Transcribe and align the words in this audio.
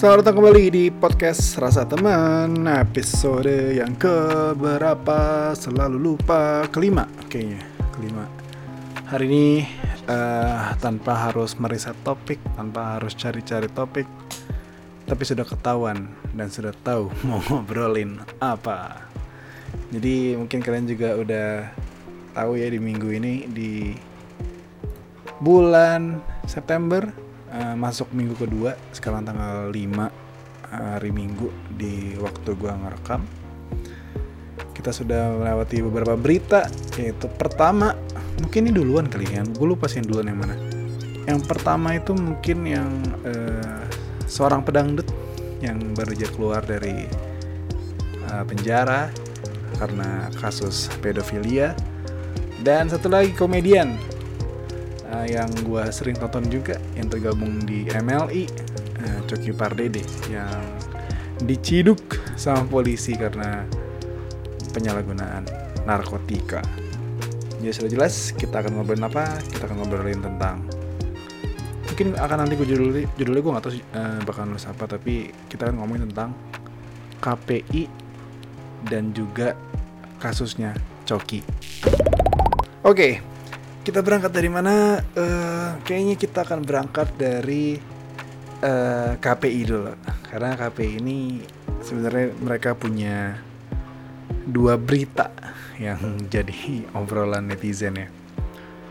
Selamat 0.00 0.24
datang 0.24 0.40
kembali 0.40 0.64
di 0.72 0.84
podcast 0.88 1.60
Rasa 1.60 1.84
Teman 1.84 2.64
Episode 2.64 3.76
yang 3.76 3.92
ke 4.00 4.16
berapa 4.56 5.52
Selalu 5.52 6.00
lupa 6.00 6.64
Kelima 6.72 7.04
kayaknya 7.28 7.60
Kelima. 7.92 8.24
Hari 9.12 9.28
ini 9.28 9.60
uh, 10.08 10.72
tanpa 10.80 11.28
harus 11.28 11.52
meriset 11.60 11.92
topik 12.00 12.40
Tanpa 12.56 12.96
harus 12.96 13.12
cari-cari 13.12 13.68
topik 13.68 14.08
Tapi 15.04 15.20
sudah 15.20 15.44
ketahuan 15.44 16.08
Dan 16.32 16.48
sudah 16.48 16.72
tahu 16.80 17.12
mau 17.28 17.44
ngobrolin 17.52 18.24
apa. 18.40 19.04
Jadi 19.92 20.32
mungkin 20.32 20.64
kalian 20.64 20.88
juga 20.88 21.12
udah 21.12 21.48
tahu 22.32 22.56
ya 22.56 22.72
di 22.72 22.80
minggu 22.80 23.08
ini 23.20 23.44
Di 23.52 23.92
bulan 25.44 26.24
September 26.48 27.29
uh, 27.50 27.74
masuk 27.76 28.10
minggu 28.14 28.34
kedua 28.38 28.78
sekarang 28.94 29.26
tanggal 29.26 29.70
5 29.70 29.74
hari 30.70 31.10
Minggu 31.10 31.50
di 31.74 32.14
waktu 32.18 32.54
gua 32.54 32.78
ngerekam. 32.78 33.26
Kita 34.70 34.94
sudah 34.94 35.36
melewati 35.36 35.82
beberapa 35.84 36.14
berita 36.16 36.64
yaitu 36.96 37.26
pertama 37.36 37.92
mungkin 38.40 38.70
ini 38.70 38.72
duluan 38.72 39.04
kali 39.10 39.28
ya 39.28 39.44
gue 39.44 39.66
lupa 39.66 39.84
sih 39.90 40.00
yang 40.00 40.08
duluan 40.08 40.26
yang 40.30 40.40
mana. 40.40 40.56
Yang 41.28 41.40
pertama 41.44 41.88
itu 41.98 42.16
mungkin 42.16 42.58
yang 42.64 42.90
uh, 43.26 43.82
seorang 44.24 44.64
pedangdut 44.64 45.04
yang 45.60 45.76
baru 45.92 46.16
aja 46.16 46.28
keluar 46.32 46.62
dari 46.64 47.04
uh, 48.30 48.44
penjara 48.46 49.12
karena 49.76 50.32
kasus 50.40 50.88
pedofilia. 51.04 51.76
Dan 52.60 52.92
satu 52.92 53.08
lagi 53.08 53.32
komedian 53.32 53.96
uh, 55.10 55.26
yang 55.26 55.50
gue 55.66 55.82
sering 55.90 56.16
tonton 56.16 56.46
juga 56.46 56.78
yang 56.94 57.10
tergabung 57.10 57.62
di 57.66 57.86
MLI 57.90 58.46
uh, 59.02 59.20
Coki 59.26 59.52
Pardede 59.52 60.02
yang 60.30 60.62
diciduk 61.44 62.20
sama 62.36 62.64
polisi 62.68 63.16
karena 63.16 63.64
penyalahgunaan 64.70 65.44
narkotika. 65.84 66.62
Jadi 67.60 67.72
sudah 67.76 67.90
jelas 67.92 68.32
kita 68.32 68.64
akan 68.64 68.80
ngobrolin 68.80 69.04
apa? 69.04 69.36
Kita 69.52 69.68
akan 69.68 69.76
ngobrolin 69.84 70.20
tentang 70.22 70.64
mungkin 71.90 72.16
akan 72.16 72.36
nanti 72.46 72.54
gue 72.56 72.64
judulnya 72.64 73.04
judulnya 73.18 73.42
gue 73.42 73.52
nggak 73.52 73.64
tahu 73.66 73.74
uh, 73.76 74.18
bakal 74.24 74.42
nulis 74.48 74.64
apa 74.64 74.84
tapi 74.88 75.34
kita 75.50 75.68
akan 75.68 75.84
ngomongin 75.84 76.08
tentang 76.08 76.32
KPI 77.20 77.84
dan 78.88 79.12
juga 79.12 79.52
kasusnya 80.16 80.72
Coki. 81.04 81.44
Oke, 82.80 82.96
okay, 82.96 83.12
kita 83.80 84.04
berangkat 84.04 84.32
dari 84.32 84.50
mana? 84.52 85.00
Uh, 85.16 85.80
kayaknya 85.88 86.16
kita 86.20 86.44
akan 86.44 86.60
berangkat 86.64 87.08
dari 87.16 87.80
uh, 88.60 88.68
eh, 88.68 89.12
KPI 89.16 89.60
dulu, 89.64 89.92
karena 90.28 90.56
KPI 90.56 90.92
ini 91.00 91.18
sebenarnya 91.80 92.36
mereka 92.44 92.76
punya 92.76 93.40
dua 94.44 94.76
berita 94.76 95.32
yang 95.80 96.00
jadi 96.34 96.84
obrolan 96.92 97.48
netizen 97.48 97.96
ya. 97.96 98.08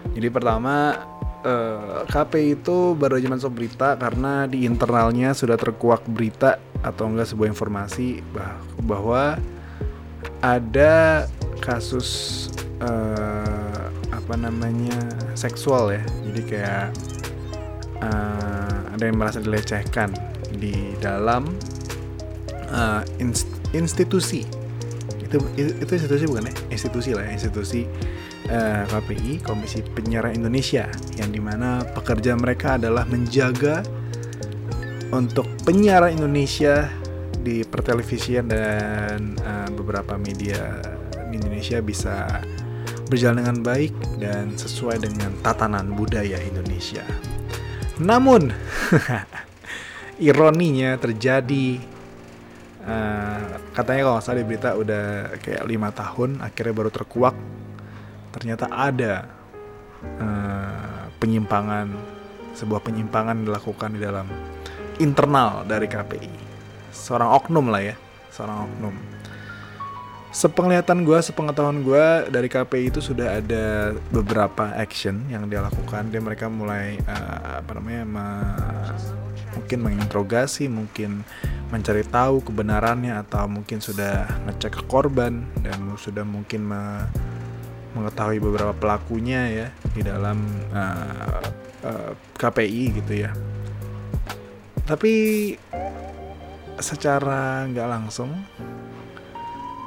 Jadi 0.09 0.27
pertama 0.33 0.97
uh, 1.45 2.01
eh, 2.01 2.01
KPI 2.09 2.57
itu 2.57 2.97
baru 2.97 3.21
aja 3.21 3.29
masuk 3.29 3.51
berita 3.61 3.93
karena 3.93 4.49
di 4.49 4.65
internalnya 4.65 5.37
sudah 5.37 5.55
terkuak 5.55 6.01
berita 6.09 6.57
atau 6.81 7.11
enggak 7.11 7.29
sebuah 7.29 7.51
informasi 7.51 8.23
bah 8.31 8.55
bahwa 8.81 9.37
ada 10.39 11.27
kasus 11.59 12.47
uh, 12.79 13.58
apa 14.29 14.45
namanya 14.45 14.93
seksual 15.33 15.89
ya. 15.89 16.05
Jadi 16.29 16.41
kayak 16.45 16.93
uh, 17.97 18.93
ada 18.93 19.03
yang 19.09 19.17
merasa 19.17 19.41
dilecehkan 19.41 20.13
di 20.53 20.93
dalam 21.01 21.49
uh, 22.69 23.01
inst 23.17 23.49
institusi. 23.73 24.45
Itu 25.17 25.41
itu 25.57 25.89
institusi 25.89 26.29
bukan 26.29 26.45
ya? 26.45 26.53
Institusi 26.69 27.17
lah 27.17 27.25
ya, 27.25 27.41
institusi 27.41 27.89
uh, 28.53 28.85
KPI 28.85 29.41
Komisi 29.41 29.81
Penyiaran 29.81 30.37
Indonesia 30.37 30.85
yang 31.17 31.33
di 31.33 31.41
mana 31.41 31.81
pekerja 31.81 32.37
mereka 32.37 32.77
adalah 32.77 33.09
menjaga 33.09 33.81
untuk 35.09 35.49
penyiaran 35.65 36.21
Indonesia 36.21 36.85
di 37.41 37.65
pertelevisian 37.65 38.45
dan 38.45 39.33
uh, 39.41 39.73
beberapa 39.73 40.21
media 40.21 40.85
di 41.33 41.41
Indonesia 41.41 41.81
bisa 41.81 42.45
berjalan 43.09 43.41
dengan 43.41 43.59
baik 43.65 43.93
dan 44.21 44.53
sesuai 44.53 45.01
dengan 45.01 45.33
tatanan 45.41 45.91
budaya 45.97 46.37
Indonesia. 46.45 47.03
Namun, 47.99 48.53
ironinya 50.29 50.95
terjadi 51.01 51.81
uh, 52.85 53.59
katanya 53.73 54.01
kalau 54.13 54.19
salah 54.21 54.39
di 54.39 54.47
berita 54.47 54.77
udah 54.77 55.35
kayak 55.41 55.65
lima 55.65 55.89
tahun 55.91 56.39
akhirnya 56.39 56.73
baru 56.77 56.91
terkuak. 56.93 57.35
Ternyata 58.29 58.69
ada 58.69 59.25
uh, 60.21 61.09
penyimpangan 61.17 61.91
sebuah 62.53 62.81
penyimpangan 62.85 63.43
dilakukan 63.43 63.89
di 63.97 63.99
dalam 63.99 64.27
internal 64.99 65.63
dari 65.63 65.87
KPI 65.87 66.31
seorang 66.91 67.29
oknum 67.31 67.71
lah 67.71 67.81
ya 67.81 67.95
seorang 68.33 68.67
oknum 68.67 68.95
sepenglihatan 70.29 71.01
gue, 71.01 71.17
sepengetahuan 71.25 71.81
gue 71.81 72.29
dari 72.29 72.45
KPI 72.45 72.93
itu 72.93 73.01
sudah 73.01 73.41
ada 73.41 73.97
beberapa 74.13 74.69
action 74.77 75.25
yang 75.27 75.49
dia 75.49 75.61
lakukan. 75.65 76.13
Dia 76.13 76.21
mereka 76.21 76.45
mulai 76.47 77.01
uh, 77.09 77.61
apa 77.61 77.71
namanya, 77.77 78.03
ma 78.05 78.27
mungkin 79.57 79.81
menginterogasi, 79.81 80.69
mungkin 80.69 81.25
mencari 81.73 82.05
tahu 82.05 82.41
kebenarannya 82.45 83.17
atau 83.25 83.49
mungkin 83.49 83.81
sudah 83.81 84.25
ngecek 84.49 84.81
ke 84.81 84.83
korban 84.89 85.45
dan 85.61 85.77
sudah 85.97 86.25
mungkin 86.25 86.65
me 86.65 87.05
mengetahui 87.89 88.37
beberapa 88.37 88.69
pelakunya 88.77 89.49
ya 89.49 89.67
di 89.97 90.05
dalam 90.05 90.45
uh, 90.69 91.41
uh, 91.81 92.11
KPI 92.37 93.01
gitu 93.01 93.25
ya. 93.25 93.33
Tapi 94.85 95.13
secara 96.77 97.65
nggak 97.65 97.89
langsung 97.89 98.29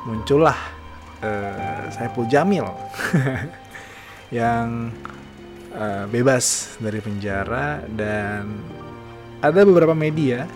muncullah 0.03 0.59
uh, 1.23 1.87
Saiful 1.95 2.27
Jamil 2.27 2.67
yang 4.39 4.91
uh, 5.75 6.05
bebas 6.11 6.77
dari 6.83 6.99
penjara 6.99 7.83
dan 7.87 8.59
ada 9.43 9.67
beberapa 9.67 9.95
media. 9.95 10.47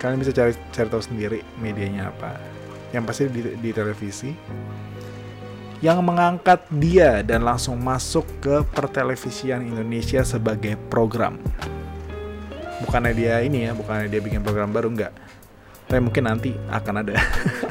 Kalian 0.00 0.20
bisa 0.20 0.36
cari 0.36 0.52
cari 0.74 0.88
tahu 0.92 1.02
sendiri 1.02 1.40
medianya 1.56 2.12
apa. 2.12 2.36
Yang 2.92 3.04
pasti 3.08 3.22
di, 3.32 3.40
di 3.56 3.70
televisi. 3.72 4.30
Yang 5.80 5.98
mengangkat 6.00 6.64
dia 6.80 7.20
dan 7.20 7.44
langsung 7.44 7.76
masuk 7.76 8.24
ke 8.40 8.64
pertelevisian 8.72 9.64
Indonesia 9.64 10.24
sebagai 10.24 10.80
program. 10.88 11.40
Bukannya 12.84 13.12
dia 13.16 13.40
ini 13.44 13.68
ya 13.68 13.72
bukannya 13.72 14.08
dia 14.08 14.20
bikin 14.20 14.40
program 14.44 14.72
baru 14.72 14.92
enggak. 14.92 15.12
Tapi 15.88 16.00
mungkin 16.00 16.24
nanti 16.24 16.56
akan 16.72 16.94
ada 17.04 17.16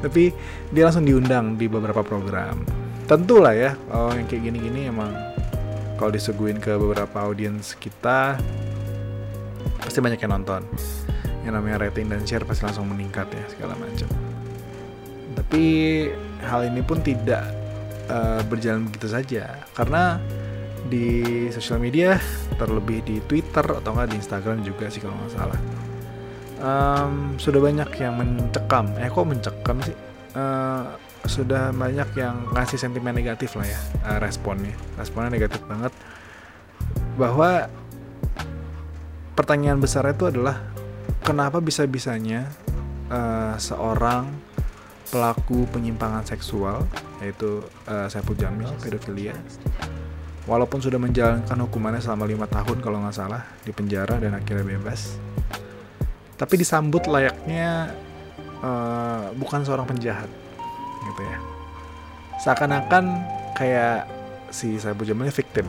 tapi 0.00 0.32
dia 0.72 0.88
langsung 0.88 1.04
diundang 1.04 1.56
di 1.56 1.68
beberapa 1.68 2.00
program. 2.00 2.64
Tentu 3.04 3.42
lah 3.42 3.54
ya 3.54 3.70
kalau 3.88 4.12
yang 4.16 4.26
kayak 4.26 4.42
gini-gini 4.50 4.88
emang 4.88 5.10
kalau 6.00 6.10
disuguhin 6.10 6.56
ke 6.56 6.72
beberapa 6.80 7.28
audiens 7.28 7.76
kita 7.76 8.40
pasti 9.80 9.98
banyak 10.00 10.20
yang 10.20 10.32
nonton. 10.40 10.64
Yang 11.44 11.52
namanya 11.56 11.76
rating 11.88 12.08
dan 12.12 12.24
share 12.24 12.44
pasti 12.44 12.68
langsung 12.68 12.88
meningkat 12.88 13.28
ya 13.32 13.44
segala 13.52 13.74
macam. 13.76 14.08
Tapi 15.36 15.64
hal 16.44 16.68
ini 16.68 16.80
pun 16.84 17.00
tidak 17.00 17.44
uh, 18.08 18.40
berjalan 18.48 18.88
begitu 18.88 19.08
saja. 19.08 19.64
Karena 19.72 20.20
di 20.88 21.48
sosial 21.52 21.80
media 21.80 22.16
terlebih 22.56 23.04
di 23.04 23.20
Twitter 23.24 23.62
atau 23.62 23.92
enggak 23.92 24.12
di 24.12 24.16
Instagram 24.20 24.64
juga 24.64 24.88
sih 24.88 25.00
kalau 25.00 25.16
nggak 25.16 25.32
salah 25.32 25.60
um, 26.60 27.34
sudah 27.40 27.60
banyak 27.60 27.90
yang 27.98 28.14
mencekam. 28.16 28.86
Eh 29.00 29.08
kok 29.08 29.26
mencekam 29.26 29.76
sih? 29.82 29.96
Uh, 30.36 30.94
sudah 31.26 31.74
banyak 31.74 32.06
yang 32.16 32.48
ngasih 32.54 32.80
sentimen 32.80 33.12
negatif 33.12 33.52
lah 33.58 33.66
ya 33.66 33.80
uh, 34.06 34.18
responnya. 34.22 34.72
Responnya 34.96 35.32
negatif 35.32 35.60
banget. 35.66 35.92
Bahwa 37.18 37.68
pertanyaan 39.36 39.80
besar 39.80 40.08
itu 40.08 40.28
adalah 40.28 40.60
kenapa 41.24 41.60
bisa 41.60 41.84
bisanya 41.84 42.48
uh, 43.12 43.56
seorang 43.56 44.30
pelaku 45.10 45.66
penyimpangan 45.74 46.22
seksual 46.22 46.86
yaitu 47.18 47.60
uh, 47.90 48.06
Saiful 48.06 48.38
Jamil 48.38 48.70
pedofilia 48.78 49.34
walaupun 50.46 50.80
sudah 50.80 50.96
menjalankan 50.96 51.58
hukumannya 51.66 52.00
selama 52.00 52.24
lima 52.24 52.46
tahun 52.46 52.78
kalau 52.80 53.02
nggak 53.02 53.16
salah 53.16 53.42
di 53.66 53.74
penjara 53.74 54.16
dan 54.22 54.38
akhirnya 54.38 54.64
bebas 54.64 55.18
tapi 56.40 56.56
disambut 56.56 57.04
layaknya 57.04 57.92
uh, 58.64 59.28
bukan 59.36 59.60
seorang 59.60 59.84
penjahat 59.84 60.32
gitu 61.04 61.20
ya 61.20 61.38
seakan-akan 62.40 63.20
kayak 63.52 64.08
si 64.48 64.80
Sabu 64.80 65.04
Jamal 65.04 65.28
victim 65.28 65.68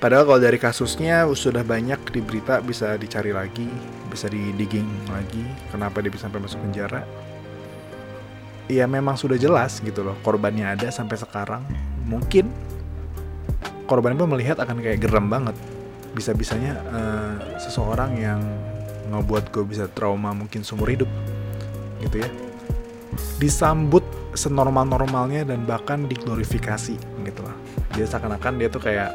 Padahal 0.00 0.24
kalau 0.24 0.40
dari 0.40 0.56
kasusnya 0.56 1.28
sudah 1.28 1.60
banyak 1.60 2.00
di 2.08 2.24
berita 2.24 2.64
bisa 2.64 2.96
dicari 2.96 3.36
lagi, 3.36 3.68
bisa 4.08 4.32
di 4.32 4.48
digging 4.56 4.88
lagi, 5.12 5.44
kenapa 5.68 6.00
dia 6.00 6.08
bisa 6.08 6.24
sampai 6.24 6.40
masuk 6.40 6.56
penjara. 6.56 7.04
Ya 8.64 8.88
memang 8.88 9.20
sudah 9.20 9.36
jelas 9.36 9.76
gitu 9.84 10.00
loh, 10.00 10.16
korbannya 10.24 10.64
ada 10.72 10.88
sampai 10.88 11.20
sekarang. 11.20 11.68
Mungkin 12.08 12.48
korban 13.84 14.16
pun 14.16 14.32
melihat 14.32 14.56
akan 14.56 14.80
kayak 14.80 15.04
geram 15.04 15.28
banget. 15.28 15.52
Bisa-bisanya 16.16 16.80
uh, 16.88 17.36
seseorang 17.60 18.16
yang 18.16 18.40
ngebuat 19.10 19.50
gue 19.50 19.64
bisa 19.66 19.90
trauma 19.90 20.30
mungkin 20.30 20.62
seumur 20.62 20.86
hidup 20.86 21.10
gitu 22.00 22.22
ya. 22.22 22.30
Disambut 23.42 24.06
senormal-normalnya 24.38 25.42
dan 25.42 25.66
bahkan 25.66 26.06
diglorifikasi 26.06 26.94
gitu 27.26 27.40
lah. 27.42 27.56
Dia 27.98 28.06
seakan-akan 28.06 28.52
dia 28.62 28.68
tuh 28.70 28.82
kayak 28.82 29.10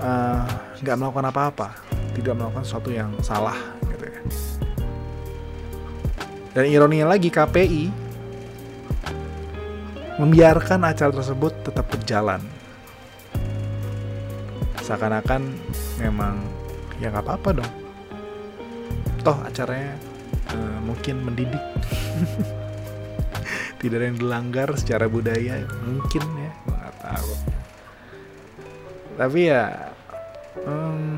eh, 0.00 0.44
nggak 0.80 0.96
uh, 0.96 0.98
melakukan 0.98 1.26
apa-apa 1.28 1.68
tidak 2.16 2.34
melakukan 2.34 2.64
sesuatu 2.64 2.90
yang 2.90 3.12
salah 3.20 3.56
gitu 3.92 4.06
ya. 4.08 4.20
Dan 6.50 6.64
ironinya 6.66 7.14
lagi 7.14 7.30
KPI 7.30 7.84
membiarkan 10.18 10.80
acara 10.88 11.12
tersebut 11.14 11.52
tetap 11.62 11.86
berjalan. 11.92 12.42
Seakan-akan 14.82 15.46
memang 16.02 16.42
ya 16.98 17.12
nggak 17.12 17.24
apa-apa 17.24 17.62
dong 17.62 17.79
toh 19.20 19.36
acaranya 19.44 19.96
uh, 20.52 20.78
mungkin 20.84 21.24
mendidik. 21.24 21.60
Tidak 23.80 23.96
ada 23.96 24.12
yang 24.12 24.20
dilanggar 24.20 24.68
secara 24.76 25.08
budaya 25.08 25.64
mungkin 25.88 26.20
ya 26.36 26.52
nggak 26.68 26.94
tahu. 27.00 27.32
Tapi 29.16 29.40
ya 29.48 29.88
um, 30.68 31.16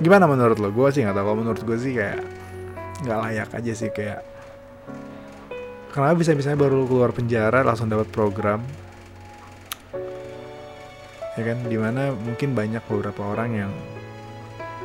gimana 0.00 0.24
menurut 0.24 0.56
lo? 0.56 0.72
Gue 0.72 0.88
sih 0.92 1.04
nggak 1.04 1.16
tahu. 1.16 1.36
Menurut 1.36 1.60
gue 1.60 1.76
sih 1.76 1.92
kayak 1.92 2.24
nggak 3.04 3.18
layak 3.20 3.50
aja 3.52 3.72
sih 3.76 3.92
kayak 3.92 4.24
kenapa 5.92 6.16
bisa 6.16 6.32
misalnya 6.32 6.64
baru 6.64 6.88
keluar 6.88 7.12
penjara 7.12 7.60
langsung 7.64 7.92
dapat 7.92 8.08
program? 8.08 8.64
Ya 11.36 11.52
kan 11.52 11.68
di 11.68 11.76
mana 11.76 12.16
mungkin 12.16 12.56
banyak 12.56 12.80
beberapa 12.88 13.36
orang 13.36 13.50
yang 13.52 13.72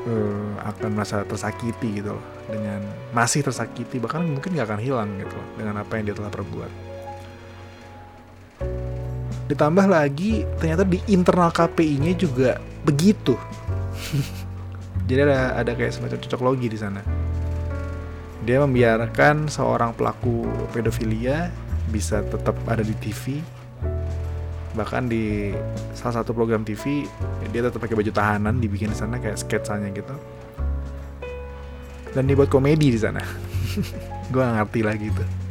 uh, 0.07 0.51
akan 0.65 0.89
merasa 0.93 1.21
tersakiti 1.25 2.01
gitu 2.01 2.15
loh. 2.17 2.25
Dengan 2.49 2.81
masih 3.11 3.45
tersakiti 3.45 3.97
bahkan 4.01 4.25
mungkin 4.25 4.55
gak 4.55 4.67
akan 4.71 4.81
hilang 4.81 5.09
gitu 5.19 5.33
loh 5.33 5.47
dengan 5.57 5.81
apa 5.81 5.91
yang 5.97 6.11
dia 6.11 6.15
telah 6.17 6.31
perbuat. 6.31 6.71
Ditambah 9.51 9.85
lagi 9.91 10.47
ternyata 10.61 10.87
di 10.87 10.99
internal 11.11 11.51
KPI-nya 11.51 12.13
juga 12.15 12.57
begitu. 12.87 13.35
Jadi 15.07 15.19
ada 15.27 15.59
ada 15.59 15.71
kayak 15.75 15.91
semacam 15.91 16.17
cocok 16.23 16.41
logi 16.41 16.67
di 16.71 16.79
sana. 16.79 17.03
Dia 18.41 18.63
membiarkan 18.63 19.51
seorang 19.51 19.93
pelaku 19.93 20.47
pedofilia 20.71 21.51
bisa 21.91 22.23
tetap 22.23 22.55
ada 22.65 22.81
di 22.81 22.95
TV 22.97 23.43
bahkan 24.77 25.07
di 25.07 25.51
salah 25.95 26.21
satu 26.21 26.31
program 26.31 26.63
TV 26.63 27.05
dia 27.51 27.61
tetap 27.63 27.83
pakai 27.83 27.99
baju 27.99 28.11
tahanan 28.11 28.63
dibikin 28.63 28.91
di 28.91 28.97
sana 28.97 29.19
kayak 29.19 29.39
sketsanya 29.39 29.91
gitu. 29.91 30.15
Dan 32.11 32.27
dibuat 32.27 32.51
komedi 32.51 32.91
di 32.91 32.99
sana. 32.99 33.23
Gue 34.31 34.43
gak 34.43 34.55
ngerti 34.63 34.81
lagi 34.83 35.07
tuh 35.11 35.41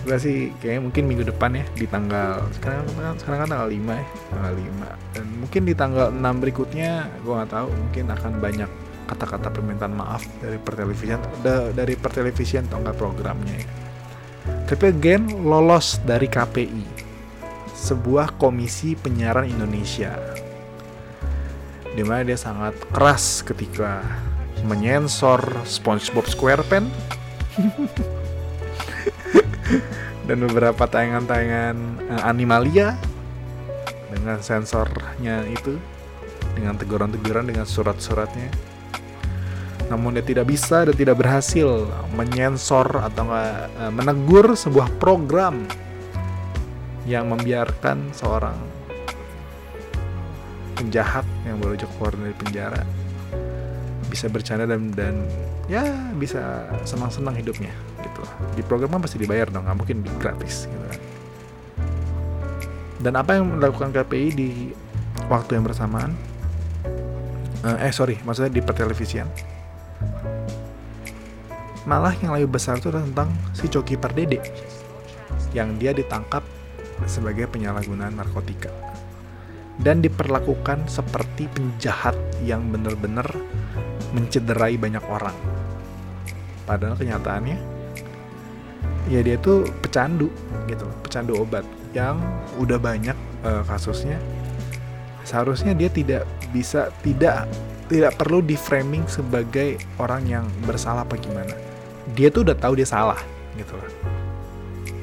gue 0.00 0.16
sih 0.16 0.48
kayaknya 0.64 0.80
mungkin 0.80 1.02
minggu 1.06 1.24
depan 1.28 1.60
ya 1.60 1.64
di 1.76 1.84
tanggal 1.84 2.40
sekarang 2.56 2.88
sekarang 3.20 3.38
kan 3.44 3.48
tanggal 3.52 3.68
5 3.68 3.78
ya 3.78 4.06
tanggal 4.32 4.52
5 4.56 5.14
dan 5.14 5.26
mungkin 5.36 5.62
di 5.68 5.74
tanggal 5.76 6.06
6 6.08 6.42
berikutnya 6.42 6.92
gue 7.20 7.32
nggak 7.36 7.50
tahu 7.52 7.68
mungkin 7.68 8.04
akan 8.08 8.32
banyak 8.40 8.70
kata-kata 9.06 9.48
permintaan 9.52 9.92
maaf 9.92 10.26
dari 10.40 10.56
pertelevisian 10.56 11.20
dari 11.76 11.94
pertelevisian 11.94 12.66
atau 12.70 12.80
enggak 12.80 12.96
programnya 12.96 13.54
ya. 13.54 13.66
tapi 14.66 14.90
again 14.90 15.28
lolos 15.44 16.00
dari 16.02 16.26
KPI 16.26 16.99
sebuah 17.80 18.36
komisi 18.36 18.92
penyiaran 18.92 19.48
Indonesia. 19.48 20.12
Di 21.96 22.04
mana 22.04 22.28
dia 22.28 22.36
sangat 22.36 22.76
keras 22.92 23.40
ketika 23.40 24.04
menyensor 24.68 25.40
SpongeBob 25.64 26.28
SquarePants 26.28 26.92
dan 30.28 30.36
beberapa 30.44 30.84
tayangan-tayangan 30.84 31.76
uh, 32.12 32.22
Animalia 32.28 33.00
dengan 34.12 34.44
sensornya 34.44 35.48
itu 35.48 35.80
dengan 36.52 36.76
teguran-teguran 36.76 37.48
dengan 37.48 37.64
surat-suratnya. 37.64 38.52
Namun 39.88 40.14
dia 40.14 40.22
tidak 40.22 40.52
bisa 40.52 40.86
dan 40.86 40.94
tidak 40.94 41.18
berhasil 41.18 41.88
menyensor 42.14 42.86
atau 43.00 43.26
uh, 43.26 43.90
menegur 43.90 44.54
sebuah 44.54 44.86
program 45.02 45.66
yang 47.10 47.26
membiarkan 47.26 48.14
seorang 48.14 48.54
penjahat 50.78 51.26
yang 51.42 51.58
baru 51.58 51.74
aja 51.74 51.90
keluar 51.98 52.14
dari 52.14 52.34
penjara 52.38 52.82
bisa 54.06 54.30
bercanda 54.30 54.62
dan 54.62 54.94
dan 54.94 55.26
ya 55.66 55.82
bisa 56.14 56.70
senang-senang 56.86 57.34
hidupnya 57.34 57.74
gitu. 58.02 58.22
Di 58.54 58.62
program 58.62 58.94
kan 58.94 59.02
pasti 59.02 59.18
dibayar 59.18 59.50
dong 59.50 59.66
nggak 59.66 59.76
mungkin 59.76 60.06
gratis 60.22 60.70
gitu 60.70 60.86
kan. 60.86 61.00
Dan 63.00 63.12
apa 63.18 63.30
yang 63.38 63.58
melakukan 63.58 63.90
KPI 63.90 64.28
di 64.34 64.48
waktu 65.26 65.58
yang 65.58 65.66
bersamaan? 65.66 66.14
Uh, 67.66 67.76
eh 67.82 67.90
sorry 67.90 68.22
maksudnya 68.22 68.54
di 68.54 68.62
pertelevisian. 68.62 69.26
Malah 71.90 72.14
yang 72.22 72.38
lebih 72.38 72.54
besar 72.54 72.78
itu 72.78 72.94
tentang 72.94 73.34
si 73.50 73.66
Coki 73.66 73.98
Pardede 73.98 74.38
yang 75.50 75.74
dia 75.74 75.90
ditangkap 75.90 76.42
sebagai 77.08 77.48
penyalahgunaan 77.48 78.16
narkotika 78.16 78.72
dan 79.80 80.04
diperlakukan 80.04 80.84
seperti 80.90 81.48
penjahat 81.48 82.12
yang 82.44 82.68
benar-benar 82.68 83.24
mencederai 84.12 84.76
banyak 84.76 85.00
orang. 85.08 85.36
Padahal 86.68 86.94
kenyataannya 87.00 87.58
ya 89.08 89.20
dia 89.24 89.40
tuh 89.40 89.64
pecandu 89.80 90.28
gitu, 90.68 90.84
pecandu 91.00 91.40
obat 91.40 91.64
yang 91.96 92.20
udah 92.60 92.76
banyak 92.76 93.16
uh, 93.42 93.64
kasusnya. 93.64 94.20
Seharusnya 95.24 95.72
dia 95.72 95.88
tidak 95.88 96.28
bisa 96.52 96.92
tidak 97.00 97.48
tidak 97.88 98.14
perlu 98.20 98.44
di 98.44 98.54
framing 98.54 99.02
sebagai 99.08 99.80
orang 99.98 100.22
yang 100.28 100.44
bersalah 100.68 101.02
apa 101.08 101.16
gimana. 101.16 101.56
Dia 102.12 102.28
tuh 102.28 102.44
udah 102.46 102.56
tahu 102.58 102.78
dia 102.78 102.86
salah 102.86 103.18
gitu 103.56 103.74
loh 103.74 104.20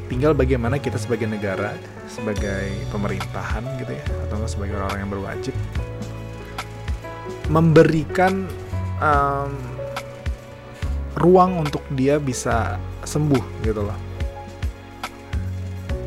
tinggal 0.07 0.31
bagaimana 0.31 0.79
kita 0.79 0.95
sebagai 0.95 1.27
negara 1.27 1.75
sebagai 2.07 2.71
pemerintahan 2.91 3.63
gitu 3.83 3.91
ya 3.91 4.05
atau 4.27 4.47
sebagai 4.47 4.79
orang-orang 4.79 5.01
yang 5.03 5.11
berwajib 5.11 5.53
memberikan 7.47 8.47
um, 8.99 9.51
ruang 11.17 11.63
untuk 11.63 11.81
dia 11.95 12.19
bisa 12.19 12.77
sembuh 13.07 13.63
gitu 13.63 13.87
loh. 13.87 13.95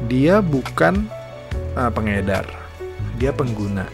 Dia 0.07 0.45
bukan 0.45 1.09
uh, 1.77 1.91
pengedar 1.93 2.45
dia 3.21 3.33
pengguna. 3.37 3.85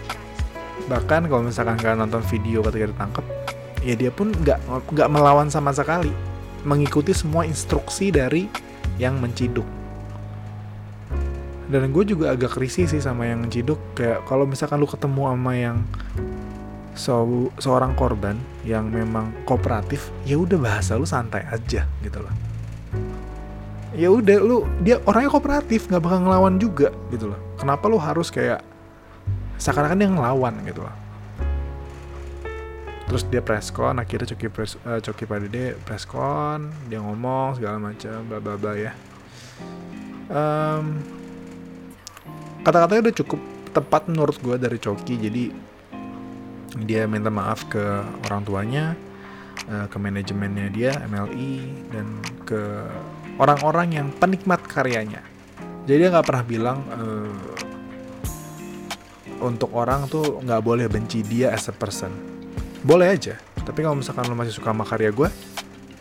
Bahkan 0.87 1.27
kalau 1.27 1.43
misalkan 1.43 1.79
kalian 1.79 2.07
nonton 2.07 2.23
video 2.31 2.63
ketika 2.63 2.95
ditangkap 2.95 3.27
ya 3.83 3.95
dia 3.95 4.11
pun 4.11 4.31
nggak 4.31 4.59
nggak 4.67 5.09
melawan 5.11 5.51
sama 5.51 5.71
sekali 5.71 6.11
mengikuti 6.67 7.15
semua 7.15 7.47
instruksi 7.47 8.11
dari 8.11 8.51
yang 8.99 9.19
menciduk 9.23 9.67
dan 11.67 11.91
gue 11.91 12.05
juga 12.07 12.31
agak 12.35 12.59
risih 12.59 12.87
sih 12.87 13.03
sama 13.03 13.27
yang 13.27 13.47
ciduk. 13.51 13.79
Kayak 13.99 14.23
kalau 14.31 14.47
misalkan 14.47 14.79
lu 14.79 14.87
ketemu 14.87 15.23
sama 15.35 15.53
yang 15.55 15.77
so, 16.95 17.51
seorang 17.59 17.93
korban 17.99 18.39
yang 18.63 18.87
memang 18.89 19.35
kooperatif 19.45 20.15
ya 20.23 20.39
udah 20.39 20.59
bahasa 20.59 20.95
lu 20.95 21.07
santai 21.07 21.43
aja 21.51 21.85
gitu 22.03 22.19
loh. 22.23 22.35
Ya 23.97 24.13
udah 24.13 24.37
lu 24.39 24.69
dia 24.85 25.03
orangnya 25.09 25.31
kooperatif 25.33 25.91
nggak 25.91 26.03
bakal 26.03 26.19
ngelawan 26.23 26.55
juga 26.63 26.95
gitu 27.11 27.35
loh. 27.35 27.41
Kenapa 27.59 27.91
lu 27.91 27.99
harus 27.99 28.31
kayak 28.31 28.63
seakan-akan 29.59 29.99
dia 29.99 30.11
ngelawan 30.11 30.55
gitu 30.69 30.87
loh? 30.87 30.95
Terus 33.07 33.23
dia 33.31 33.39
preskon 33.39 34.03
akhirnya 34.03 34.35
coki 34.35 34.51
pres 34.51 34.75
uh, 34.83 34.99
coki 34.99 35.31
pada 35.31 35.47
dia 35.47 35.79
preskon 35.87 36.75
dia 36.91 36.99
ngomong 36.99 37.55
segala 37.55 37.79
macam 37.79 38.19
bla 38.27 38.39
bla 38.43 38.55
bla 38.59 38.73
ya. 38.75 38.93
Um, 40.27 41.07
kata-katanya 42.67 43.01
udah 43.07 43.17
cukup 43.23 43.41
tepat 43.71 44.03
menurut 44.11 44.35
gue 44.43 44.57
dari 44.59 44.79
Coki. 44.83 45.15
Jadi 45.23 45.45
dia 46.83 47.07
minta 47.07 47.31
maaf 47.31 47.71
ke 47.71 48.03
orang 48.27 48.43
tuanya 48.43 48.99
eh, 49.71 49.87
ke 49.87 49.97
manajemennya 49.97 50.67
dia 50.75 50.93
MLI 51.07 51.53
dan 51.95 52.07
ke 52.43 52.61
orang-orang 53.39 53.95
yang 53.95 54.09
penikmat 54.19 54.67
karyanya. 54.67 55.23
Jadi 55.87 55.97
dia 56.03 56.11
nggak 56.11 56.27
pernah 56.27 56.43
bilang 56.43 56.83
uh, 56.91 57.31
untuk 59.39 59.71
orang 59.71 60.11
tuh 60.11 60.43
nggak 60.43 60.59
boleh 60.59 60.91
benci 60.91 61.23
dia 61.23 61.55
as 61.55 61.71
a 61.71 61.75
person. 61.77 62.11
Boleh 62.83 63.15
aja 63.15 63.39
tapi 63.67 63.83
kalau 63.83 63.99
misalkan 63.99 64.31
lo 64.31 64.39
masih 64.39 64.55
suka 64.55 64.71
sama 64.71 64.87
karya 64.87 65.11
gue 65.11 65.27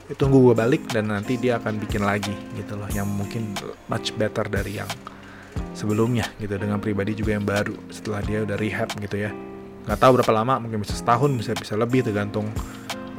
ya 0.06 0.14
tunggu 0.14 0.38
gue 0.46 0.54
balik 0.54 0.86
dan 0.94 1.10
nanti 1.10 1.34
dia 1.42 1.58
akan 1.58 1.82
bikin 1.82 2.06
lagi 2.06 2.32
gitu 2.54 2.78
loh 2.78 2.86
yang 2.94 3.10
mungkin 3.10 3.58
much 3.90 4.14
better 4.14 4.46
dari 4.46 4.78
yang 4.78 4.88
sebelumnya 5.76 6.28
gitu 6.40 6.56
dengan 6.56 6.80
pribadi 6.80 7.16
juga 7.18 7.36
yang 7.36 7.46
baru 7.46 7.76
setelah 7.92 8.22
dia 8.24 8.44
udah 8.44 8.58
rehab 8.58 8.90
gitu 9.00 9.28
ya. 9.28 9.32
Nggak 9.86 10.00
tahu 10.02 10.12
berapa 10.22 10.34
lama 10.34 10.60
mungkin 10.62 10.82
bisa 10.82 10.98
setahun 10.98 11.30
bisa 11.38 11.52
bisa 11.54 11.74
lebih 11.78 12.06
tergantung 12.06 12.50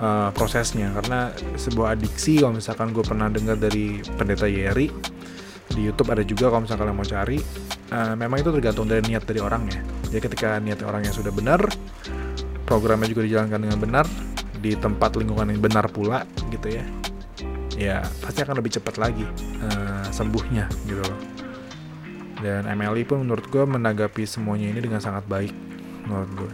uh, 0.00 0.32
prosesnya. 0.34 0.90
Karena 0.96 1.30
sebuah 1.56 1.96
adiksi 1.96 2.42
kalau 2.42 2.58
misalkan 2.58 2.90
gue 2.90 3.04
pernah 3.04 3.30
dengar 3.30 3.56
dari 3.60 4.00
pendeta 4.16 4.48
Yeri 4.50 4.88
di 5.74 5.82
YouTube 5.82 6.14
ada 6.14 6.22
juga 6.22 6.48
kalau 6.52 6.62
misalkan 6.62 6.86
kalian 6.86 6.96
mau 6.96 7.08
cari 7.08 7.38
uh, 7.90 8.14
memang 8.14 8.38
itu 8.38 8.50
tergantung 8.54 8.86
dari 8.86 9.02
niat 9.02 9.26
dari 9.26 9.40
orangnya 9.42 9.82
jadi 10.08 10.20
ketika 10.30 10.48
niat 10.62 10.80
orangnya 10.86 11.10
sudah 11.10 11.34
benar 11.34 11.60
programnya 12.64 13.10
juga 13.10 13.26
dijalankan 13.26 13.60
dengan 13.66 13.78
benar 13.82 14.06
di 14.62 14.72
tempat 14.78 15.18
lingkungan 15.18 15.52
yang 15.52 15.62
benar 15.62 15.86
pula 15.90 16.22
gitu 16.54 16.70
ya 16.70 16.84
ya 17.76 17.96
pasti 18.24 18.40
akan 18.40 18.56
lebih 18.62 18.78
cepat 18.78 18.96
lagi 18.96 19.26
uh, 19.66 20.06
sembuhnya 20.08 20.70
gitu 20.86 21.02
loh 21.02 21.35
dan 22.44 22.68
MLI 22.68 23.08
pun 23.08 23.24
menurut 23.24 23.46
gue 23.48 23.64
menanggapi 23.64 24.28
semuanya 24.28 24.68
ini 24.68 24.80
dengan 24.80 25.00
sangat 25.00 25.24
baik 25.24 25.52
menurut 26.04 26.30
gue 26.36 26.52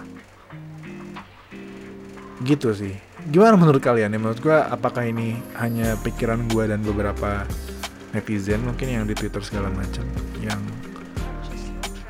gitu 2.42 2.74
sih. 2.74 2.94
Gimana 3.30 3.54
menurut 3.54 3.78
kalian 3.78 4.10
ya 4.10 4.18
menurut 4.18 4.42
gue 4.42 4.54
apakah 4.54 5.06
ini 5.06 5.38
hanya 5.62 5.94
pikiran 6.02 6.42
gue 6.50 6.66
dan 6.66 6.82
beberapa 6.82 7.46
netizen 8.10 8.66
mungkin 8.66 8.90
yang 8.90 9.04
di 9.06 9.14
Twitter 9.14 9.40
segala 9.46 9.70
macam 9.70 10.02
yang 10.42 10.58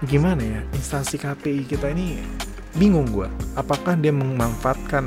gimana 0.09 0.41
ya 0.41 0.61
instansi 0.75 1.21
KPI 1.21 1.69
kita 1.69 1.93
ini 1.93 2.19
bingung 2.75 3.13
gue 3.13 3.29
apakah 3.55 3.95
dia 3.95 4.11
memanfaatkan 4.11 5.05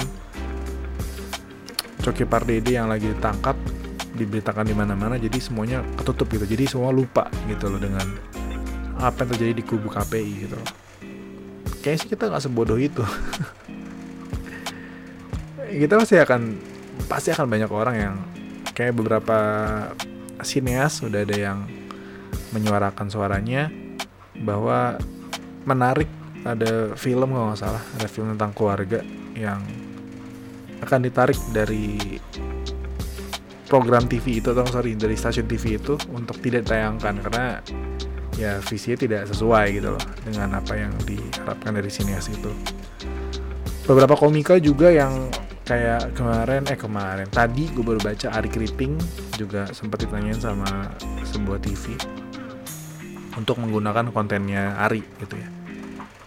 Coki 2.06 2.22
Pardede 2.30 2.78
yang 2.78 2.86
lagi 2.86 3.10
ditangkap 3.10 3.58
diberitakan 4.16 4.70
di 4.70 4.78
mana-mana 4.78 5.18
jadi 5.18 5.42
semuanya 5.42 5.84
ketutup 6.00 6.32
gitu. 6.32 6.46
Jadi 6.48 6.64
semua 6.70 6.94
lupa 6.94 7.28
gitu 7.50 7.68
loh 7.68 7.82
dengan 7.82 8.06
apa 9.00 9.24
yang 9.24 9.30
terjadi 9.36 9.54
di 9.60 9.64
kubu 9.66 9.92
KPI 9.92 10.32
gitu. 10.48 10.56
Loh 10.56 10.86
kayaknya 11.86 12.02
sih 12.02 12.10
kita 12.10 12.34
nggak 12.34 12.42
sebodoh 12.42 12.82
itu. 12.82 13.06
Kita 15.86 16.02
pasti 16.02 16.18
akan 16.18 16.42
pasti 17.06 17.30
akan 17.30 17.46
banyak 17.46 17.70
orang 17.70 17.96
yang 18.00 18.16
kayak 18.74 18.98
beberapa 18.98 19.38
sineas 20.42 21.06
udah 21.06 21.22
ada 21.22 21.36
yang 21.38 21.70
menyuarakan 22.56 23.12
suaranya 23.12 23.70
bahwa 24.42 24.98
menarik 25.68 26.10
ada 26.42 26.96
film 26.98 27.34
kalau 27.34 27.52
nggak 27.54 27.60
salah 27.60 27.84
ada 27.98 28.08
film 28.08 28.34
tentang 28.34 28.56
keluarga 28.56 29.04
yang 29.36 29.60
akan 30.80 31.00
ditarik 31.04 31.38
dari 31.52 32.18
program 33.68 34.08
TV 34.08 34.40
itu 34.40 34.54
atau 34.56 34.64
sorry 34.70 34.96
dari 34.96 35.18
stasiun 35.18 35.50
TV 35.50 35.76
itu 35.76 36.00
untuk 36.14 36.40
tidak 36.40 36.66
ditayangkan. 36.70 37.20
Karena 37.20 37.46
ya 38.36 38.60
visinya 38.64 38.98
tidak 39.00 39.22
sesuai 39.32 39.66
gitu 39.80 39.96
loh 39.96 40.04
dengan 40.24 40.60
apa 40.60 40.76
yang 40.76 40.92
diharapkan 41.08 41.76
dari 41.76 41.88
sinias 41.92 42.28
itu. 42.28 42.52
Beberapa 43.86 44.18
komika 44.18 44.58
juga 44.58 44.90
yang 44.92 45.30
kayak 45.66 46.14
kemarin 46.14 46.62
eh 46.70 46.78
kemarin. 46.78 47.28
Tadi 47.30 47.70
gue 47.74 47.84
baru 47.86 48.00
baca 48.02 48.28
Ari 48.34 48.50
Kriting 48.50 48.98
juga 49.40 49.70
sempat 49.72 50.04
ditanyain 50.06 50.38
sama 50.38 50.90
sebuah 51.26 51.62
TV 51.62 51.98
untuk 53.36 53.60
menggunakan 53.62 54.10
kontennya 54.14 54.78
Ari 54.80 55.02
gitu 55.22 55.36
ya. 55.38 55.50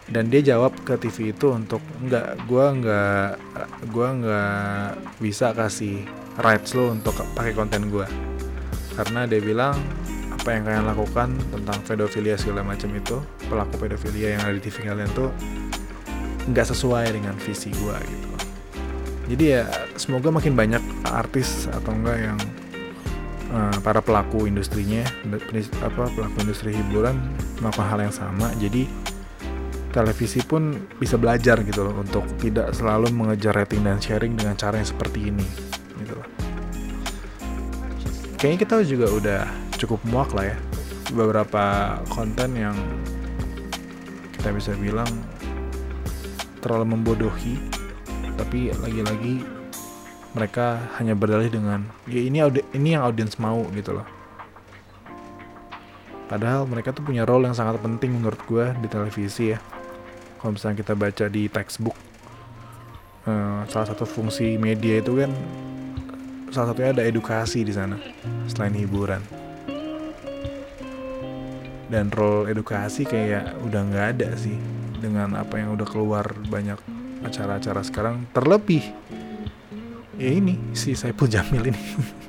Dan 0.09 0.33
dia 0.33 0.41
jawab 0.41 0.73
ke 0.89 0.97
TV 0.97 1.37
itu 1.37 1.53
untuk 1.53 1.85
nggak 2.01 2.49
gue 2.49 2.67
nggak 2.81 3.29
gue 3.93 4.09
nggak 4.25 4.89
bisa 5.21 5.53
kasih 5.53 6.09
rights 6.41 6.73
lo 6.73 6.95
untuk 6.95 7.13
pakai 7.35 7.53
konten 7.53 7.91
gue 7.91 8.07
karena 8.99 9.31
dia 9.31 9.39
bilang 9.39 9.79
apa 10.49 10.57
yang 10.57 10.65
kalian 10.65 10.87
lakukan 10.89 11.29
tentang 11.53 11.79
pedofilia 11.85 12.41
segala 12.41 12.65
macam 12.65 12.89
itu 12.97 13.21
pelaku 13.53 13.85
pedofilia 13.85 14.33
yang 14.33 14.49
ada 14.49 14.57
di 14.57 14.65
TV 14.65 14.81
kalian 14.81 15.13
tuh 15.13 15.29
nggak 16.49 16.73
sesuai 16.73 17.05
dengan 17.13 17.37
visi 17.37 17.69
gue 17.69 17.97
gitu 18.01 18.29
jadi 19.29 19.45
ya 19.45 19.63
semoga 20.01 20.33
makin 20.33 20.57
banyak 20.57 20.81
artis 21.05 21.69
atau 21.69 21.93
enggak 21.93 22.33
yang 22.33 22.41
uh, 23.53 23.77
para 23.85 24.01
pelaku 24.01 24.49
industrinya 24.49 25.05
apa 25.85 26.09
pelaku 26.17 26.37
industri 26.41 26.73
hiburan 26.73 27.21
melakukan 27.61 27.85
hal 27.85 28.09
yang 28.09 28.15
sama 28.17 28.49
jadi 28.57 28.89
televisi 29.93 30.41
pun 30.41 30.81
bisa 30.97 31.21
belajar 31.21 31.61
gitu 31.61 31.93
loh 31.93 31.93
untuk 32.01 32.25
tidak 32.41 32.73
selalu 32.73 33.13
mengejar 33.13 33.53
rating 33.53 33.85
dan 33.85 34.01
sharing 34.01 34.33
dengan 34.33 34.57
cara 34.57 34.81
yang 34.81 34.89
seperti 34.89 35.29
ini 35.29 35.45
gitu 36.01 36.17
loh. 36.17 36.29
Kayaknya 38.41 38.59
kita 38.65 38.75
juga 38.89 39.07
udah 39.13 39.68
cukup 39.79 40.03
muak 40.11 40.35
lah 40.35 40.53
ya. 40.53 40.59
Beberapa 41.15 41.97
konten 42.11 42.53
yang 42.59 42.77
kita 44.37 44.53
bisa 44.53 44.75
bilang 44.77 45.09
terlalu 46.61 46.99
membodohi 46.99 47.57
tapi 48.35 48.71
lagi-lagi 48.75 49.43
mereka 50.37 50.79
hanya 51.01 51.15
berdalih 51.17 51.51
dengan 51.51 51.87
ya 52.07 52.21
ini 52.23 52.39
ini 52.77 52.95
yang 52.99 53.03
audiens 53.07 53.39
mau 53.41 53.63
gitu 53.73 53.97
loh. 53.97 54.07
Padahal 56.29 56.69
mereka 56.69 56.93
tuh 56.93 57.01
punya 57.01 57.25
role 57.25 57.49
yang 57.49 57.57
sangat 57.57 57.81
penting 57.81 58.13
menurut 58.13 58.39
gue 58.45 58.77
di 58.85 58.89
televisi 58.91 59.57
ya. 59.57 59.59
Kalau 60.39 60.55
misalnya 60.55 60.77
kita 60.85 60.93
baca 60.93 61.25
di 61.27 61.49
textbook 61.49 61.97
uh, 63.29 63.61
salah 63.69 63.87
satu 63.89 64.09
fungsi 64.09 64.57
media 64.57 65.01
itu 65.05 65.13
kan 65.19 65.31
salah 66.49 66.73
satunya 66.73 66.91
ada 66.97 67.05
edukasi 67.05 67.61
di 67.61 67.73
sana 67.77 68.01
selain 68.49 68.73
hiburan 68.73 69.21
dan 71.89 72.13
role 72.13 72.49
edukasi 72.53 73.09
kayak 73.09 73.57
udah 73.65 73.81
nggak 73.89 74.07
ada 74.17 74.29
sih 74.37 74.57
dengan 75.01 75.35
apa 75.41 75.57
yang 75.57 75.73
udah 75.73 75.89
keluar 75.89 76.29
banyak 76.49 76.77
acara-acara 77.25 77.81
sekarang. 77.85 78.29
Terlebih 78.37 78.85
ya 80.21 80.31
ini 80.31 80.61
si 80.77 80.93
Saipul 80.95 81.29
Jamil 81.29 81.73
ini. 81.73 81.83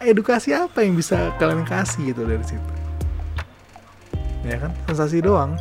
Edukasi 0.00 0.56
apa 0.56 0.80
yang 0.80 0.96
bisa 0.96 1.36
kalian 1.36 1.68
kasih 1.68 2.16
gitu 2.16 2.24
dari 2.24 2.40
situ? 2.40 2.72
Ya 4.48 4.56
kan? 4.56 4.72
Sensasi 4.88 5.20
doang. 5.20 5.60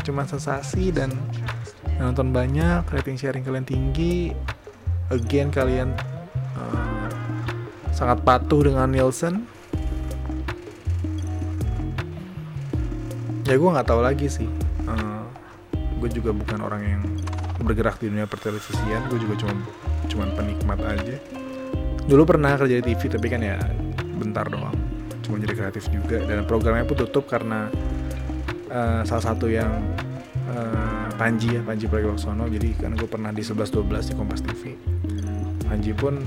Cuma 0.00 0.24
sensasi 0.24 0.88
dan 0.88 1.12
nonton 2.00 2.32
banyak 2.32 2.88
rating 2.88 3.20
sharing 3.20 3.44
kalian 3.44 3.68
tinggi 3.68 4.32
again 5.12 5.52
kalian 5.52 5.92
uh, 6.56 7.04
sangat 7.92 8.24
patuh 8.24 8.64
dengan 8.64 8.88
Nielsen 8.88 9.44
ya 13.50 13.58
gue 13.58 13.70
nggak 13.74 13.88
tahu 13.90 14.00
lagi 14.00 14.26
sih. 14.30 14.46
Uh, 14.86 14.94
eh, 14.94 15.22
gue 15.98 16.08
juga 16.14 16.30
bukan 16.30 16.58
orang 16.62 16.82
yang 16.86 17.02
bergerak 17.60 17.98
di 17.98 18.08
dunia 18.08 18.30
pertelevisian. 18.30 19.10
Gue 19.10 19.18
juga 19.18 19.34
cuma 19.42 19.54
cuma 20.06 20.24
penikmat 20.38 20.78
aja. 20.86 21.16
Dulu 22.06 22.22
pernah 22.22 22.54
kerja 22.54 22.78
di 22.78 22.84
TV 22.94 23.10
tapi 23.10 23.26
kan 23.26 23.42
ya 23.42 23.58
bentar 24.16 24.46
doang. 24.46 24.74
Cuma 25.26 25.42
jadi 25.42 25.54
kreatif 25.66 25.90
juga. 25.90 26.22
Dan 26.22 26.46
programnya 26.46 26.86
pun 26.86 26.96
tutup 27.02 27.26
karena 27.26 27.66
uh, 28.70 29.02
salah 29.02 29.24
satu 29.34 29.50
yang 29.50 29.70
uh, 30.48 31.10
Panji 31.18 31.58
ya 31.58 31.62
Panji 31.66 31.90
Pragiwaksono. 31.90 32.46
Jadi 32.46 32.78
kan 32.78 32.94
gue 32.94 33.10
pernah 33.10 33.34
di 33.34 33.42
11-12 33.42 34.10
di 34.10 34.14
Kompas 34.14 34.40
TV 34.46 34.78
Panji 35.70 35.94
pun 35.94 36.18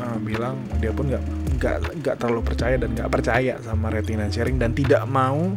uh, 0.00 0.18
bilang 0.24 0.56
dia 0.80 0.88
pun 0.92 1.12
nggak 1.12 1.22
nggak 1.56 1.76
nggak 2.00 2.16
terlalu 2.16 2.40
percaya 2.40 2.76
dan 2.80 2.92
nggak 2.96 3.10
percaya 3.12 3.54
sama 3.60 3.92
rating 3.92 4.16
dan 4.16 4.32
sharing 4.32 4.56
dan 4.56 4.72
tidak 4.72 5.04
mau 5.04 5.52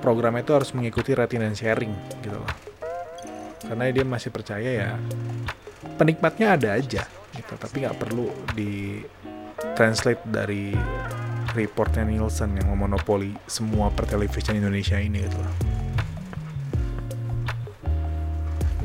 program 0.00 0.40
itu 0.40 0.50
harus 0.56 0.72
mengikuti 0.72 1.14
rating 1.14 1.44
dan 1.44 1.54
sharing 1.54 1.92
gitu 2.24 2.36
loh 2.36 2.52
karena 3.64 3.92
dia 3.92 4.02
masih 4.02 4.34
percaya 4.34 4.66
ya 4.66 4.90
penikmatnya 6.00 6.56
ada 6.56 6.68
aja 6.74 7.04
gitu 7.36 7.52
tapi 7.60 7.86
nggak 7.86 7.96
perlu 8.00 8.32
di 8.56 9.04
translate 9.76 10.24
dari 10.26 10.74
reportnya 11.54 12.02
Nielsen 12.06 12.56
yang 12.56 12.70
memonopoli 12.70 13.34
semua 13.46 13.90
pertelevisian 13.90 14.56
Indonesia 14.62 14.98
ini 14.98 15.22
gitu 15.26 15.38
loh. 15.38 15.54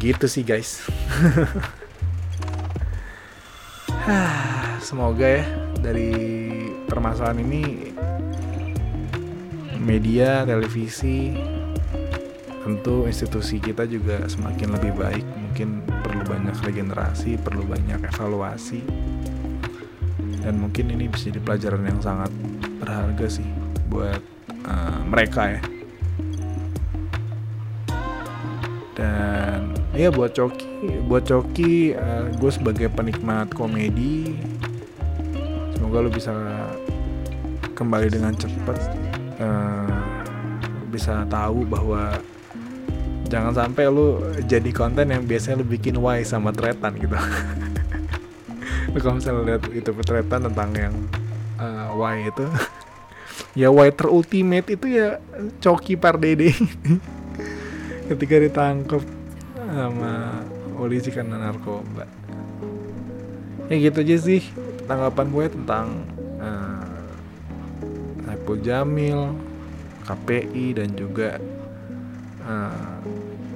Gitu 0.01 0.27
sih 0.27 0.43
guys. 0.43 0.81
Semoga 4.85 5.25
ya 5.25 5.45
dari 5.81 6.13
permasalahan 6.85 7.41
ini 7.41 7.89
media 9.85 10.41
televisi 10.49 11.37
tentu 12.65 13.05
institusi 13.05 13.61
kita 13.61 13.85
juga 13.85 14.25
semakin 14.25 14.73
lebih 14.73 14.97
baik. 14.97 15.21
Mungkin 15.21 15.85
perlu 16.01 16.21
banyak 16.25 16.57
regenerasi 16.65 17.37
perlu 17.37 17.61
banyak 17.61 18.01
evaluasi. 18.01 18.81
Dan 20.41 20.57
mungkin 20.57 20.89
ini 20.89 21.05
bisa 21.05 21.29
jadi 21.29 21.41
pelajaran 21.41 21.85
yang 21.85 22.01
sangat 22.01 22.33
berharga 22.81 23.27
sih 23.29 23.45
buat 23.93 24.21
uh, 24.65 24.99
mereka 25.05 25.57
ya. 25.57 25.61
Dan 28.97 29.77
ya 29.93 30.09
buat 30.09 30.33
coki 30.33 31.05
buat 31.05 31.29
coki 31.29 31.93
uh, 31.93 32.33
gue 32.33 32.51
sebagai 32.51 32.87
penikmat 32.91 33.53
komedi 33.53 34.35
semoga 35.77 36.01
lo 36.01 36.09
bisa 36.09 36.33
kembali 37.77 38.07
dengan 38.09 38.33
cepat 38.33 39.04
uh, 39.39 39.87
bisa 40.91 41.27
tahu 41.27 41.67
bahwa 41.67 42.15
jangan 43.27 43.53
sampai 43.53 43.89
lu 43.89 44.21
jadi 44.45 44.69
konten 44.71 45.11
yang 45.11 45.23
biasanya 45.25 45.61
lu 45.61 45.67
bikin 45.67 45.97
why 45.97 46.21
sama 46.23 46.53
tretan 46.55 46.95
gitu. 46.95 47.17
Lu 48.95 49.03
kalau 49.03 49.19
misalnya 49.19 49.43
lihat 49.43 49.63
itu 49.75 49.91
tretan 50.07 50.47
tentang 50.47 50.71
yang 50.71 50.95
uh, 51.59 51.91
why 51.99 52.31
itu 52.31 52.47
ya 53.59 53.67
why 53.67 53.91
terultimate 53.91 54.71
itu 54.71 54.87
ya 54.87 55.19
Coki 55.59 55.99
Pardede. 55.99 56.55
Ketika 58.07 58.35
ditangkap 58.39 59.03
sama 59.57 60.45
polisi 60.77 61.09
karena 61.09 61.35
narkoba. 61.41 62.07
Ya 63.67 63.75
gitu 63.81 64.05
aja 64.05 64.15
sih 64.21 64.45
tanggapan 64.85 65.27
gue 65.33 65.45
tentang 65.49 65.85
uh, 66.37 66.74
Saiful 68.45 68.61
Jamil 68.61 69.33
KPI 70.05 70.77
dan 70.77 70.93
juga 70.93 71.41
uh, 72.45 73.01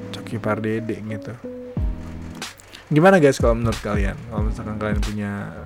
Coki 0.09 0.41
Pardede 0.41 0.97
gitu. 0.97 1.33
Gimana 2.89 3.21
guys 3.21 3.37
kalau 3.37 3.53
menurut 3.53 3.77
kalian? 3.85 4.17
Kalau 4.17 4.49
misalkan 4.49 4.81
kalian 4.81 4.97
punya 4.97 5.61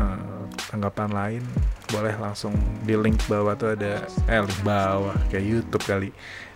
uh, 0.00 0.48
tanggapan 0.72 1.12
lain 1.12 1.42
boleh 1.92 2.16
langsung 2.16 2.56
di 2.88 2.96
link 2.96 3.20
bawah 3.28 3.52
tuh 3.52 3.76
ada 3.76 4.08
eh 4.32 4.40
link 4.40 4.60
bawah 4.64 5.12
kayak 5.28 5.44
YouTube 5.44 5.84
kali. 5.84 6.08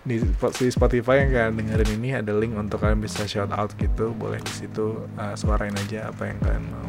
Di, 0.08 0.24
Spotify 0.72 1.28
yang 1.28 1.30
kalian 1.36 1.54
dengerin 1.60 1.90
ini 2.00 2.16
ada 2.16 2.32
link 2.32 2.56
untuk 2.56 2.80
kalian 2.80 3.04
bisa 3.04 3.28
shout 3.28 3.52
out 3.52 3.68
gitu. 3.76 4.16
Boleh 4.16 4.40
di 4.40 4.64
situ 4.64 5.04
uh, 5.20 5.36
suarain 5.36 5.76
aja 5.76 6.08
apa 6.08 6.32
yang 6.32 6.40
kalian 6.40 6.64
mau 6.72 6.88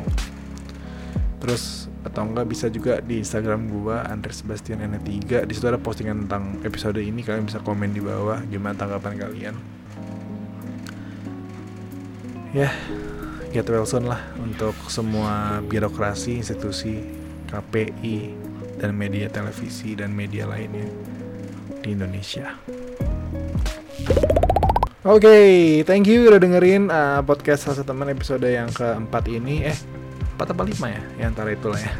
terus 1.39 1.87
atau 2.03 2.27
enggak 2.27 2.47
bisa 2.51 2.67
juga 2.67 2.99
di 2.99 3.23
Instagram 3.23 3.71
gua 3.71 4.03
Andre 4.07 4.31
Sebastian 4.35 4.83
N3 4.83 5.47
di 5.47 5.53
situ 5.55 5.65
ada 5.67 5.79
postingan 5.79 6.27
tentang 6.27 6.59
episode 6.67 6.99
ini 6.99 7.23
kalian 7.23 7.47
bisa 7.47 7.63
komen 7.63 7.95
di 7.95 8.03
bawah 8.03 8.43
gimana 8.47 8.75
tanggapan 8.75 9.15
kalian 9.15 9.55
ya 12.51 12.71
get 13.49 13.65
well 13.71 13.87
soon 13.87 14.05
lah 14.05 14.21
untuk 14.37 14.75
semua 14.91 15.63
birokrasi 15.65 16.37
institusi 16.37 17.01
KPI 17.49 18.35
dan 18.79 18.93
media 18.95 19.27
televisi 19.27 19.97
dan 19.97 20.13
media 20.13 20.45
lainnya 20.45 20.85
di 21.81 21.97
Indonesia. 21.97 22.55
Oke, 25.07 25.25
okay, 25.25 25.49
thank 25.87 26.05
you 26.05 26.27
udah 26.27 26.37
dengerin 26.37 26.91
uh, 26.91 27.23
podcast 27.23 27.65
salah 27.65 27.81
satu 27.81 27.95
teman 27.95 28.11
episode 28.11 28.45
yang 28.45 28.69
keempat 28.69 29.31
ini. 29.31 29.65
Eh, 29.65 29.77
empat 30.39 30.55
apa 30.55 30.63
lima 30.63 30.87
ya? 30.87 31.01
Ya 31.19 31.25
antara 31.27 31.51
itulah 31.51 31.75
ya. 31.75 31.91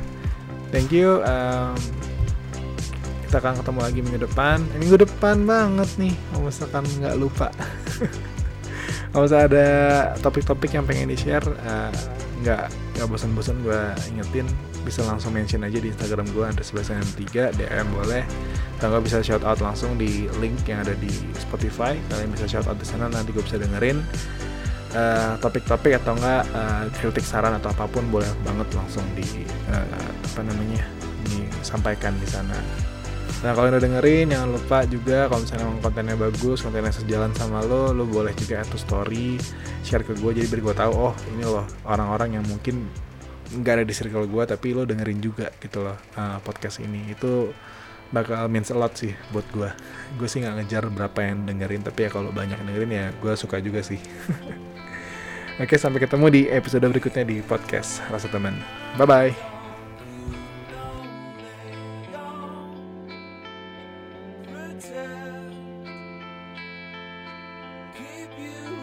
Thank 0.72 0.96
you. 0.96 1.20
Um, 1.28 1.76
kita 3.28 3.44
akan 3.44 3.60
ketemu 3.60 3.80
lagi 3.84 4.00
minggu 4.00 4.20
depan. 4.24 4.64
Eh, 4.72 4.80
minggu 4.80 4.98
depan 5.04 5.44
banget 5.44 5.90
nih, 6.00 6.16
kalau 6.32 6.48
misalkan 6.48 6.84
nggak 7.04 7.16
lupa. 7.20 7.52
kalau 9.12 9.28
misalnya 9.28 9.46
ada 9.52 9.68
topik-topik 10.24 10.72
yang 10.72 10.88
pengen 10.88 11.12
di 11.12 11.20
share, 11.20 11.44
uh, 11.68 11.92
nggak 12.40 12.72
nggak 12.96 13.08
bosan-bosan 13.12 13.60
gue 13.64 13.82
ingetin 14.16 14.48
bisa 14.88 15.04
langsung 15.04 15.36
mention 15.36 15.60
aja 15.68 15.76
di 15.76 15.92
Instagram 15.92 16.24
gue 16.32 16.46
ada 16.48 16.64
sebelas 16.64 16.88
tiga 17.20 17.52
DM 17.52 17.88
boleh 17.92 18.24
kalau 18.80 18.96
nggak 18.96 19.12
bisa 19.12 19.20
shout 19.20 19.44
out 19.44 19.60
langsung 19.60 20.00
di 20.00 20.32
link 20.40 20.56
yang 20.64 20.88
ada 20.88 20.96
di 20.96 21.12
Spotify 21.36 22.00
kalian 22.08 22.32
bisa 22.32 22.48
shout 22.48 22.68
out 22.68 22.80
di 22.80 22.88
sana 22.88 23.12
nanti 23.12 23.36
gue 23.36 23.44
bisa 23.44 23.60
dengerin 23.60 24.00
uh, 24.94 25.34
topik-topik 25.42 25.98
atau 26.02 26.16
enggak 26.18 26.44
uh, 26.54 26.86
kritik 26.98 27.26
saran 27.26 27.56
atau 27.58 27.70
apa 27.74 27.86
pun 27.90 28.06
boleh 28.10 28.28
banget 28.46 28.68
langsung 28.74 29.04
di 29.14 29.46
uh, 29.70 30.10
apa 30.34 30.42
namanya 30.46 30.84
disampaikan 31.28 32.16
di 32.18 32.28
sana. 32.30 32.56
Nah 33.40 33.56
kalau 33.56 33.72
udah 33.72 33.80
dengerin 33.80 34.36
jangan 34.36 34.50
lupa 34.52 34.84
juga 34.84 35.32
kalau 35.32 35.42
misalnya 35.46 35.64
emang 35.64 35.80
kontennya 35.80 36.16
bagus, 36.20 36.60
kontennya 36.60 36.92
sejalan 36.92 37.32
sama 37.38 37.64
lo, 37.64 37.96
lo 37.96 38.04
boleh 38.04 38.36
juga 38.36 38.60
add 38.60 38.74
story, 38.76 39.40
share 39.86 40.04
ke 40.04 40.12
gue 40.18 40.32
jadi 40.36 40.48
biar 40.52 40.62
gue 40.66 40.76
tahu 40.76 40.92
oh 40.92 41.16
ini 41.32 41.48
loh 41.48 41.64
orang-orang 41.88 42.42
yang 42.42 42.46
mungkin 42.50 42.90
nggak 43.50 43.82
ada 43.82 43.86
di 43.88 43.94
circle 43.96 44.30
gue 44.30 44.44
tapi 44.46 44.76
lo 44.76 44.84
dengerin 44.86 45.24
juga 45.24 45.50
gitu 45.64 45.88
loh 45.88 45.96
uh, 46.20 46.38
podcast 46.44 46.84
ini. 46.84 47.16
Itu 47.16 47.56
bakal 48.10 48.50
means 48.50 48.74
a 48.74 48.78
lot 48.78 48.98
sih 48.98 49.14
buat 49.30 49.46
gue 49.54 49.70
gue 50.18 50.28
sih 50.28 50.42
nggak 50.42 50.56
ngejar 50.58 50.90
berapa 50.90 51.20
yang 51.22 51.46
dengerin 51.46 51.86
tapi 51.86 52.00
ya 52.06 52.10
kalau 52.10 52.34
banyak 52.34 52.58
dengerin 52.58 52.90
ya 52.90 53.06
gue 53.14 53.34
suka 53.38 53.62
juga 53.62 53.86
sih 53.86 54.02
Oke, 55.60 55.76
sampai 55.76 56.00
ketemu 56.00 56.32
di 56.32 56.42
episode 56.48 56.88
berikutnya 56.88 57.28
di 57.28 57.44
podcast 57.44 58.00
Rasa 58.08 58.32
Teman. 58.32 58.56
Bye-bye. 58.96 59.60
you 68.40 68.79